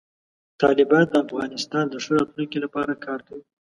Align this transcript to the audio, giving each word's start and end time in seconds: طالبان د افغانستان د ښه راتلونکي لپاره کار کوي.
طالبان 0.61 1.05
د 1.09 1.15
افغانستان 1.25 1.85
د 1.89 1.95
ښه 2.03 2.11
راتلونکي 2.19 2.57
لپاره 2.65 3.01
کار 3.05 3.19
کوي. 3.27 3.43